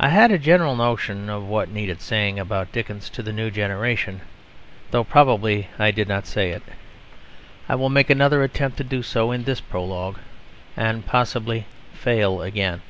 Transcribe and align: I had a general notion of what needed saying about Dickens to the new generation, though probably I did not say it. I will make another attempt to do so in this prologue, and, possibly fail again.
I 0.00 0.08
had 0.08 0.32
a 0.32 0.36
general 0.38 0.74
notion 0.74 1.30
of 1.30 1.44
what 1.46 1.70
needed 1.70 2.00
saying 2.00 2.40
about 2.40 2.72
Dickens 2.72 3.08
to 3.10 3.22
the 3.22 3.32
new 3.32 3.52
generation, 3.52 4.22
though 4.90 5.04
probably 5.04 5.68
I 5.78 5.92
did 5.92 6.08
not 6.08 6.26
say 6.26 6.50
it. 6.50 6.62
I 7.68 7.76
will 7.76 7.88
make 7.88 8.10
another 8.10 8.42
attempt 8.42 8.78
to 8.78 8.82
do 8.84 9.00
so 9.00 9.30
in 9.30 9.44
this 9.44 9.60
prologue, 9.60 10.18
and, 10.76 11.06
possibly 11.06 11.66
fail 11.94 12.42
again. 12.42 12.82